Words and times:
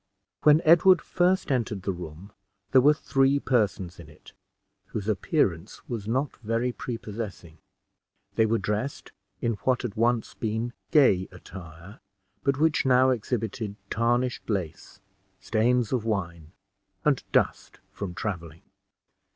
When 0.41 0.63
Edward 0.65 0.99
first 0.99 1.51
entered 1.51 1.83
the 1.83 1.91
room, 1.91 2.31
there 2.71 2.81
were 2.81 2.95
three 2.95 3.39
persons 3.39 3.99
in 3.99 4.09
it, 4.09 4.33
whose 4.87 5.07
appearance 5.07 5.87
was 5.87 6.07
not 6.07 6.37
very 6.37 6.71
prepossessing. 6.71 7.59
They 8.33 8.47
were 8.47 8.57
dressed 8.57 9.11
in 9.41 9.57
what 9.57 9.83
had 9.83 9.93
once 9.93 10.33
been 10.33 10.73
gay 10.89 11.27
attire, 11.31 11.99
but 12.43 12.57
which 12.57 12.83
now 12.83 13.11
exhibited 13.11 13.75
tarnished 13.91 14.49
lace, 14.49 14.99
stains 15.39 15.93
of 15.93 16.03
wine, 16.03 16.51
arid 17.05 17.21
dust 17.31 17.79
from 17.91 18.15
traveling. 18.15 18.63